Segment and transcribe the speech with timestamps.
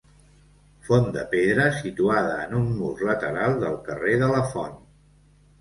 [0.87, 4.85] Font de pedra situada en un mur lateral del carrer de la Font.